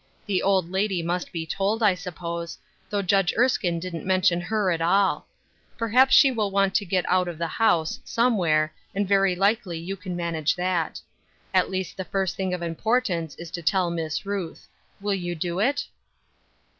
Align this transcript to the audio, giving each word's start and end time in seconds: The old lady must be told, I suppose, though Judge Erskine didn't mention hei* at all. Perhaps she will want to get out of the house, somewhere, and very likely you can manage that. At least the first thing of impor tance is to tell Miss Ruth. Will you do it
The 0.25 0.41
old 0.41 0.71
lady 0.71 1.03
must 1.03 1.31
be 1.31 1.45
told, 1.45 1.83
I 1.83 1.93
suppose, 1.93 2.57
though 2.89 3.03
Judge 3.03 3.35
Erskine 3.37 3.79
didn't 3.79 4.03
mention 4.03 4.41
hei* 4.41 4.73
at 4.73 4.81
all. 4.81 5.27
Perhaps 5.77 6.15
she 6.15 6.31
will 6.31 6.49
want 6.49 6.73
to 6.73 6.87
get 6.87 7.05
out 7.07 7.27
of 7.27 7.37
the 7.37 7.45
house, 7.45 7.99
somewhere, 8.03 8.73
and 8.95 9.07
very 9.07 9.35
likely 9.35 9.77
you 9.77 9.95
can 9.95 10.15
manage 10.15 10.55
that. 10.55 10.99
At 11.53 11.69
least 11.69 11.97
the 11.97 12.03
first 12.05 12.35
thing 12.35 12.51
of 12.51 12.61
impor 12.61 13.03
tance 13.03 13.35
is 13.35 13.51
to 13.51 13.61
tell 13.61 13.91
Miss 13.91 14.25
Ruth. 14.25 14.67
Will 15.03 15.13
you 15.13 15.35
do 15.35 15.59
it 15.59 15.85